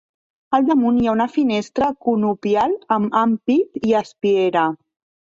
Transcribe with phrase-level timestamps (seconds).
[0.57, 4.69] Al damunt hi ha una finestra conopial amb ampit i espiera.